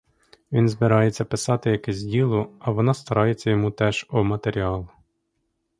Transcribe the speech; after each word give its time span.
Він 0.51 0.69
збирається 0.69 1.25
писати 1.25 1.69
якесь 1.71 2.01
діло, 2.03 2.49
а 2.59 2.71
вона 2.71 2.93
старається 2.93 3.49
йому 3.49 3.71
теж 3.71 4.05
о 4.09 4.23
матеріал. 4.23 4.87